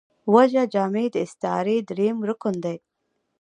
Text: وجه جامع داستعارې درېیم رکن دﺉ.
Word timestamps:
وجه 0.33 0.63
جامع 0.73 1.03
داستعارې 1.15 1.75
درېیم 1.89 2.17
رکن 2.29 2.53
دﺉ. 2.63 2.75